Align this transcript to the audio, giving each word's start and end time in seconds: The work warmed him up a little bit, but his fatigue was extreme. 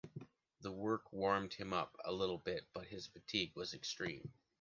The 0.61 0.71
work 0.71 1.13
warmed 1.13 1.53
him 1.53 1.73
up 1.73 1.95
a 2.03 2.11
little 2.11 2.39
bit, 2.39 2.65
but 2.73 2.87
his 2.87 3.05
fatigue 3.05 3.55
was 3.55 3.75
extreme. 3.75 4.33